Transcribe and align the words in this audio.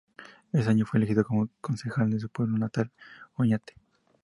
Ese 0.51 0.67
año 0.67 0.83
fue 0.87 0.97
elegido 0.99 1.23
concejal 1.61 2.11
en 2.11 2.19
su 2.19 2.27
pueblo 2.27 2.57
natal, 2.57 2.89
Oñate. 3.35 3.75